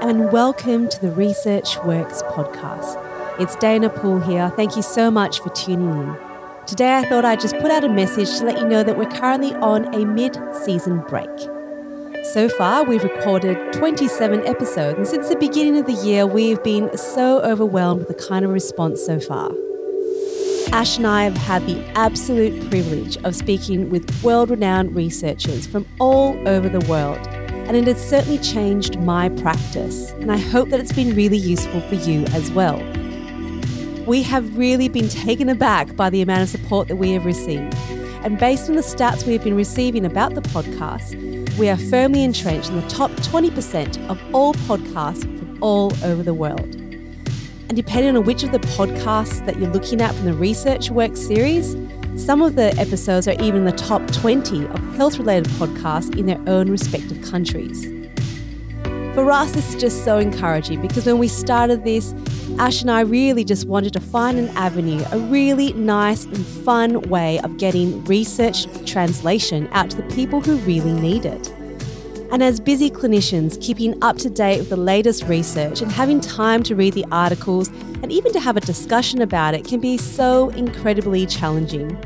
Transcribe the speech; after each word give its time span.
and 0.00 0.30
welcome 0.30 0.88
to 0.88 1.00
the 1.00 1.10
Research 1.10 1.76
Works 1.84 2.22
podcast. 2.22 3.40
It's 3.40 3.56
Dayna 3.56 3.92
Poole 3.92 4.20
here. 4.20 4.48
Thank 4.50 4.76
you 4.76 4.82
so 4.82 5.10
much 5.10 5.40
for 5.40 5.48
tuning 5.50 5.90
in. 5.90 6.16
Today, 6.66 6.98
I 6.98 7.08
thought 7.08 7.24
I'd 7.24 7.40
just 7.40 7.58
put 7.58 7.72
out 7.72 7.82
a 7.82 7.88
message 7.88 8.38
to 8.38 8.44
let 8.44 8.58
you 8.58 8.68
know 8.68 8.84
that 8.84 8.96
we're 8.96 9.10
currently 9.10 9.54
on 9.54 9.92
a 9.94 10.06
mid 10.06 10.38
season 10.64 11.00
break. 11.08 11.28
So 12.32 12.48
far, 12.48 12.84
we've 12.84 13.02
recorded 13.02 13.72
27 13.72 14.46
episodes, 14.46 14.98
and 14.98 15.06
since 15.06 15.28
the 15.30 15.36
beginning 15.36 15.76
of 15.78 15.86
the 15.86 16.06
year, 16.06 16.26
we've 16.26 16.62
been 16.62 16.96
so 16.96 17.40
overwhelmed 17.40 18.06
with 18.06 18.08
the 18.08 18.28
kind 18.28 18.44
of 18.44 18.52
response 18.52 19.04
so 19.04 19.18
far. 19.18 19.50
Ash 20.70 20.96
and 20.96 21.08
I 21.08 21.24
have 21.24 21.36
had 21.36 21.66
the 21.66 21.82
absolute 21.96 22.70
privilege 22.70 23.16
of 23.24 23.34
speaking 23.34 23.90
with 23.90 24.22
world 24.22 24.50
renowned 24.50 24.94
researchers 24.94 25.66
from 25.66 25.86
all 25.98 26.36
over 26.46 26.68
the 26.68 26.86
world 26.86 27.18
and 27.68 27.76
it 27.76 27.86
has 27.86 28.02
certainly 28.02 28.38
changed 28.38 28.98
my 29.00 29.28
practice, 29.28 30.10
and 30.12 30.32
I 30.32 30.38
hope 30.38 30.70
that 30.70 30.80
it's 30.80 30.92
been 30.92 31.14
really 31.14 31.36
useful 31.36 31.82
for 31.82 31.96
you 31.96 32.24
as 32.28 32.50
well. 32.50 32.78
We 34.06 34.22
have 34.22 34.56
really 34.56 34.88
been 34.88 35.10
taken 35.10 35.50
aback 35.50 35.94
by 35.94 36.08
the 36.08 36.22
amount 36.22 36.42
of 36.42 36.48
support 36.48 36.88
that 36.88 36.96
we 36.96 37.10
have 37.12 37.26
received, 37.26 37.74
and 38.24 38.38
based 38.38 38.70
on 38.70 38.76
the 38.76 38.80
stats 38.80 39.26
we 39.26 39.34
have 39.34 39.44
been 39.44 39.54
receiving 39.54 40.06
about 40.06 40.34
the 40.34 40.40
podcast, 40.40 41.14
we 41.58 41.68
are 41.68 41.76
firmly 41.76 42.24
entrenched 42.24 42.70
in 42.70 42.80
the 42.80 42.88
top 42.88 43.10
20% 43.10 44.08
of 44.08 44.18
all 44.34 44.54
podcasts 44.54 45.22
from 45.38 45.62
all 45.62 45.92
over 46.02 46.22
the 46.22 46.32
world. 46.32 46.74
And 47.68 47.76
depending 47.76 48.16
on 48.16 48.24
which 48.24 48.44
of 48.44 48.52
the 48.52 48.60
podcasts 48.60 49.44
that 49.44 49.58
you're 49.58 49.70
looking 49.70 50.00
at 50.00 50.14
from 50.14 50.24
the 50.24 50.32
Research 50.32 50.90
Work 50.90 51.18
series, 51.18 51.74
some 52.18 52.42
of 52.42 52.56
the 52.56 52.76
episodes 52.78 53.28
are 53.28 53.40
even 53.40 53.56
in 53.56 53.64
the 53.64 53.72
top 53.72 54.04
20 54.08 54.66
of 54.66 54.96
health 54.96 55.18
related 55.18 55.46
podcasts 55.52 56.18
in 56.18 56.26
their 56.26 56.40
own 56.46 56.68
respective 56.68 57.22
countries. 57.22 57.86
For 59.14 59.30
us, 59.30 59.56
is 59.56 59.74
just 59.76 60.04
so 60.04 60.18
encouraging 60.18 60.82
because 60.82 61.06
when 61.06 61.18
we 61.18 61.28
started 61.28 61.84
this, 61.84 62.14
Ash 62.58 62.82
and 62.82 62.90
I 62.90 63.00
really 63.00 63.44
just 63.44 63.66
wanted 63.66 63.92
to 63.94 64.00
find 64.00 64.38
an 64.38 64.48
avenue, 64.56 65.02
a 65.10 65.18
really 65.18 65.72
nice 65.72 66.24
and 66.24 66.44
fun 66.44 67.00
way 67.02 67.40
of 67.40 67.56
getting 67.56 68.04
research 68.04 68.66
translation 68.84 69.68
out 69.72 69.90
to 69.90 69.96
the 69.96 70.14
people 70.14 70.40
who 70.40 70.56
really 70.58 70.92
need 70.92 71.24
it. 71.24 71.48
And 72.30 72.42
as 72.42 72.60
busy 72.60 72.90
clinicians, 72.90 73.60
keeping 73.60 74.02
up 74.04 74.18
to 74.18 74.28
date 74.28 74.58
with 74.58 74.68
the 74.68 74.76
latest 74.76 75.24
research 75.24 75.80
and 75.80 75.90
having 75.90 76.20
time 76.20 76.62
to 76.64 76.74
read 76.76 76.92
the 76.92 77.06
articles 77.10 77.68
and 78.02 78.12
even 78.12 78.32
to 78.34 78.40
have 78.40 78.56
a 78.56 78.60
discussion 78.60 79.22
about 79.22 79.54
it 79.54 79.64
can 79.64 79.80
be 79.80 79.96
so 79.96 80.50
incredibly 80.50 81.24
challenging. 81.24 81.98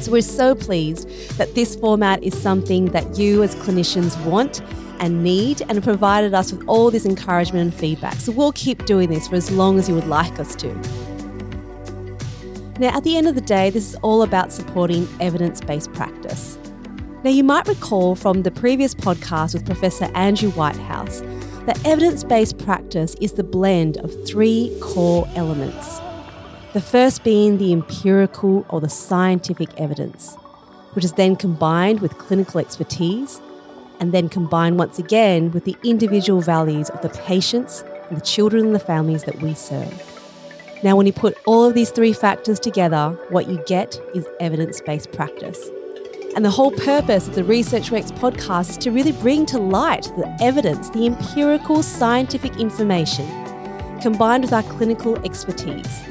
So 0.00 0.12
we're 0.12 0.22
so 0.22 0.54
pleased 0.54 1.08
that 1.36 1.54
this 1.54 1.76
format 1.76 2.22
is 2.22 2.40
something 2.40 2.86
that 2.86 3.18
you 3.18 3.42
as 3.42 3.54
clinicians 3.56 4.22
want 4.24 4.62
and 5.00 5.22
need 5.22 5.62
and 5.68 5.82
provided 5.82 6.34
us 6.34 6.52
with 6.52 6.66
all 6.68 6.90
this 6.90 7.04
encouragement 7.04 7.62
and 7.62 7.74
feedback. 7.74 8.14
So 8.14 8.32
we'll 8.32 8.52
keep 8.52 8.86
doing 8.86 9.10
this 9.10 9.28
for 9.28 9.34
as 9.34 9.50
long 9.50 9.78
as 9.78 9.88
you 9.88 9.94
would 9.94 10.06
like 10.06 10.38
us 10.38 10.54
to. 10.56 10.68
Now, 12.78 12.96
at 12.96 13.04
the 13.04 13.16
end 13.18 13.28
of 13.28 13.34
the 13.34 13.42
day, 13.42 13.68
this 13.68 13.90
is 13.90 13.94
all 13.96 14.22
about 14.22 14.52
supporting 14.52 15.06
evidence 15.20 15.60
based 15.60 15.92
practice. 15.92 16.58
Now, 17.22 17.30
you 17.30 17.44
might 17.44 17.68
recall 17.68 18.14
from 18.14 18.42
the 18.42 18.50
previous 18.50 18.94
podcast 18.94 19.52
with 19.52 19.66
Professor 19.66 20.06
Andrew 20.14 20.50
Whitehouse 20.52 21.20
that 21.66 21.78
evidence 21.84 22.24
based 22.24 22.56
practice 22.58 23.14
is 23.20 23.32
the 23.32 23.44
blend 23.44 23.98
of 23.98 24.26
three 24.26 24.74
core 24.80 25.28
elements. 25.34 26.00
The 26.72 26.80
first 26.80 27.24
being 27.24 27.58
the 27.58 27.72
empirical 27.72 28.64
or 28.68 28.80
the 28.80 28.88
scientific 28.88 29.70
evidence, 29.76 30.36
which 30.92 31.04
is 31.04 31.14
then 31.14 31.34
combined 31.34 31.98
with 31.98 32.16
clinical 32.16 32.60
expertise 32.60 33.40
and 33.98 34.12
then 34.12 34.28
combined 34.28 34.78
once 34.78 34.96
again 34.96 35.50
with 35.50 35.64
the 35.64 35.76
individual 35.82 36.40
values 36.40 36.88
of 36.90 37.02
the 37.02 37.08
patients 37.08 37.82
and 38.08 38.16
the 38.16 38.24
children 38.24 38.66
and 38.66 38.74
the 38.76 38.78
families 38.78 39.24
that 39.24 39.42
we 39.42 39.52
serve. 39.52 39.92
Now, 40.84 40.94
when 40.94 41.08
you 41.08 41.12
put 41.12 41.36
all 41.44 41.64
of 41.64 41.74
these 41.74 41.90
three 41.90 42.12
factors 42.12 42.60
together, 42.60 43.18
what 43.30 43.48
you 43.48 43.60
get 43.66 44.00
is 44.14 44.24
evidence 44.38 44.80
based 44.80 45.10
practice. 45.10 45.70
And 46.36 46.44
the 46.44 46.50
whole 46.50 46.70
purpose 46.70 47.26
of 47.26 47.34
the 47.34 47.42
Research 47.42 47.90
Works 47.90 48.12
podcast 48.12 48.70
is 48.70 48.78
to 48.78 48.92
really 48.92 49.10
bring 49.10 49.44
to 49.46 49.58
light 49.58 50.04
the 50.16 50.36
evidence, 50.40 50.88
the 50.90 51.06
empirical 51.06 51.82
scientific 51.82 52.60
information, 52.60 53.26
combined 54.00 54.44
with 54.44 54.52
our 54.52 54.62
clinical 54.62 55.18
expertise. 55.24 56.04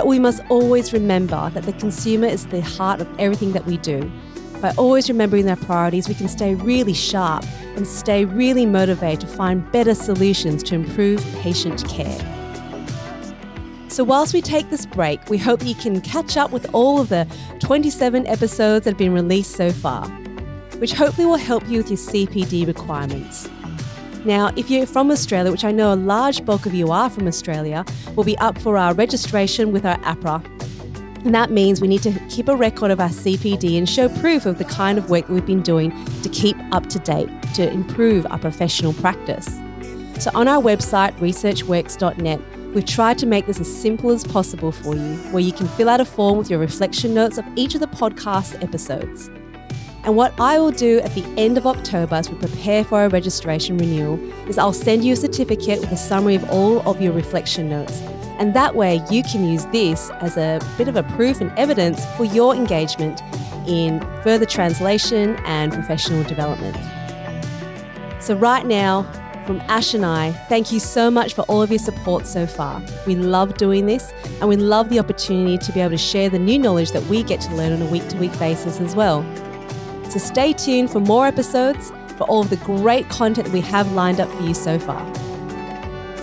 But 0.00 0.06
we 0.06 0.18
must 0.18 0.40
always 0.48 0.94
remember 0.94 1.50
that 1.50 1.64
the 1.64 1.74
consumer 1.74 2.26
is 2.26 2.46
the 2.46 2.62
heart 2.62 3.02
of 3.02 3.18
everything 3.18 3.52
that 3.52 3.66
we 3.66 3.76
do. 3.76 4.10
By 4.62 4.72
always 4.78 5.10
remembering 5.10 5.44
their 5.44 5.56
priorities, 5.56 6.08
we 6.08 6.14
can 6.14 6.26
stay 6.26 6.54
really 6.54 6.94
sharp 6.94 7.44
and 7.76 7.86
stay 7.86 8.24
really 8.24 8.64
motivated 8.64 9.20
to 9.20 9.26
find 9.26 9.70
better 9.72 9.94
solutions 9.94 10.62
to 10.62 10.74
improve 10.74 11.22
patient 11.42 11.86
care. 11.86 12.18
So, 13.88 14.02
whilst 14.02 14.32
we 14.32 14.40
take 14.40 14.70
this 14.70 14.86
break, 14.86 15.28
we 15.28 15.36
hope 15.36 15.62
you 15.62 15.74
can 15.74 16.00
catch 16.00 16.38
up 16.38 16.50
with 16.50 16.72
all 16.72 16.98
of 16.98 17.10
the 17.10 17.26
27 17.58 18.26
episodes 18.26 18.86
that 18.86 18.92
have 18.92 18.98
been 18.98 19.12
released 19.12 19.54
so 19.54 19.70
far, 19.70 20.08
which 20.78 20.94
hopefully 20.94 21.26
will 21.26 21.36
help 21.36 21.68
you 21.68 21.76
with 21.76 21.90
your 21.90 21.98
CPD 21.98 22.66
requirements. 22.66 23.50
Now, 24.24 24.52
if 24.56 24.70
you're 24.70 24.86
from 24.86 25.10
Australia, 25.10 25.50
which 25.50 25.64
I 25.64 25.72
know 25.72 25.92
a 25.92 25.96
large 25.96 26.44
bulk 26.44 26.66
of 26.66 26.74
you 26.74 26.90
are 26.90 27.08
from 27.08 27.26
Australia, 27.26 27.84
we'll 28.14 28.24
be 28.24 28.36
up 28.38 28.58
for 28.58 28.76
our 28.76 28.92
registration 28.92 29.72
with 29.72 29.86
our 29.86 29.98
AHPRA. 30.00 30.44
And 31.24 31.34
that 31.34 31.50
means 31.50 31.80
we 31.80 31.88
need 31.88 32.02
to 32.02 32.12
keep 32.28 32.48
a 32.48 32.56
record 32.56 32.90
of 32.90 33.00
our 33.00 33.08
CPD 33.08 33.78
and 33.78 33.88
show 33.88 34.08
proof 34.20 34.46
of 34.46 34.58
the 34.58 34.64
kind 34.64 34.98
of 34.98 35.08
work 35.08 35.26
that 35.26 35.32
we've 35.32 35.46
been 35.46 35.62
doing 35.62 35.92
to 36.22 36.28
keep 36.28 36.56
up 36.72 36.88
to 36.90 36.98
date, 36.98 37.28
to 37.54 37.70
improve 37.70 38.26
our 38.30 38.38
professional 38.38 38.92
practice. 38.94 39.58
So, 40.18 40.30
on 40.34 40.48
our 40.48 40.62
website, 40.62 41.16
researchworks.net, 41.18 42.40
We've 42.74 42.86
tried 42.86 43.18
to 43.18 43.26
make 43.26 43.46
this 43.46 43.58
as 43.58 43.66
simple 43.66 44.10
as 44.12 44.22
possible 44.22 44.70
for 44.70 44.94
you, 44.94 45.16
where 45.32 45.42
you 45.42 45.50
can 45.50 45.66
fill 45.66 45.88
out 45.88 46.00
a 46.00 46.04
form 46.04 46.38
with 46.38 46.48
your 46.48 46.60
reflection 46.60 47.12
notes 47.12 47.36
of 47.36 47.44
each 47.56 47.74
of 47.74 47.80
the 47.80 47.88
podcast 47.88 48.62
episodes. 48.62 49.28
And 50.04 50.16
what 50.16 50.38
I 50.40 50.58
will 50.58 50.70
do 50.70 50.98
at 51.00 51.14
the 51.14 51.24
end 51.36 51.58
of 51.58 51.66
October 51.66 52.14
as 52.14 52.30
we 52.30 52.38
prepare 52.38 52.84
for 52.84 53.00
our 53.00 53.08
registration 53.08 53.76
renewal 53.76 54.18
is 54.48 54.56
I'll 54.56 54.72
send 54.72 55.04
you 55.04 55.12
a 55.12 55.16
certificate 55.16 55.80
with 55.80 55.92
a 55.92 55.96
summary 55.96 56.34
of 56.34 56.48
all 56.50 56.80
of 56.88 57.02
your 57.02 57.12
reflection 57.12 57.68
notes. 57.68 58.00
And 58.38 58.54
that 58.54 58.74
way 58.74 59.02
you 59.10 59.22
can 59.22 59.46
use 59.46 59.66
this 59.66 60.10
as 60.20 60.38
a 60.38 60.58
bit 60.78 60.88
of 60.88 60.96
a 60.96 61.02
proof 61.02 61.42
and 61.42 61.52
evidence 61.58 62.04
for 62.16 62.24
your 62.24 62.54
engagement 62.54 63.20
in 63.66 64.00
further 64.22 64.46
translation 64.46 65.36
and 65.44 65.70
professional 65.70 66.22
development. 66.22 66.76
So, 68.22 68.34
right 68.34 68.64
now, 68.64 69.02
from 69.46 69.60
Ash 69.62 69.92
and 69.92 70.06
I, 70.06 70.32
thank 70.48 70.72
you 70.72 70.80
so 70.80 71.10
much 71.10 71.34
for 71.34 71.42
all 71.42 71.60
of 71.60 71.70
your 71.70 71.78
support 71.78 72.26
so 72.26 72.46
far. 72.46 72.82
We 73.06 73.16
love 73.16 73.58
doing 73.58 73.84
this 73.84 74.12
and 74.40 74.48
we 74.48 74.56
love 74.56 74.88
the 74.88 74.98
opportunity 74.98 75.58
to 75.58 75.72
be 75.72 75.80
able 75.80 75.90
to 75.90 75.98
share 75.98 76.30
the 76.30 76.38
new 76.38 76.58
knowledge 76.58 76.92
that 76.92 77.04
we 77.04 77.22
get 77.22 77.40
to 77.42 77.54
learn 77.54 77.72
on 77.72 77.82
a 77.82 77.90
week 77.90 78.08
to 78.08 78.16
week 78.16 78.36
basis 78.38 78.80
as 78.80 78.94
well. 78.94 79.22
So 80.10 80.18
stay 80.18 80.52
tuned 80.52 80.90
for 80.90 80.98
more 80.98 81.26
episodes, 81.26 81.92
for 82.16 82.24
all 82.24 82.40
of 82.42 82.50
the 82.50 82.56
great 82.56 83.08
content 83.08 83.46
that 83.46 83.52
we 83.52 83.60
have 83.60 83.92
lined 83.92 84.20
up 84.20 84.28
for 84.28 84.42
you 84.42 84.54
so 84.54 84.78
far. 84.78 85.00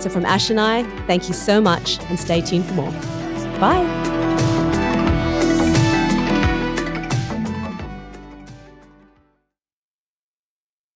So 0.00 0.10
from 0.10 0.26
Ash 0.26 0.50
and 0.50 0.60
I, 0.60 0.82
thank 1.06 1.26
you 1.26 1.34
so 1.34 1.60
much 1.60 1.98
and 2.04 2.20
stay 2.20 2.42
tuned 2.42 2.66
for 2.66 2.74
more. 2.74 2.92
Bye. 3.58 4.07